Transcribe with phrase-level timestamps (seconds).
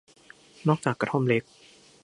[0.67, 1.43] นอกจากกระท่อมเล็ก